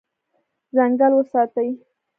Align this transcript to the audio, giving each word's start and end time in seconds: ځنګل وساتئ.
ځنګل 0.75 1.11
وساتئ. 1.15 1.69